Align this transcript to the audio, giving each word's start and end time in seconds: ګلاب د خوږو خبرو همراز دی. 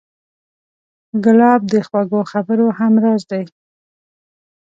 ګلاب 1.23 1.61
د 1.71 1.73
خوږو 1.87 2.21
خبرو 2.31 2.67
همراز 2.79 3.21
دی. 3.31 3.43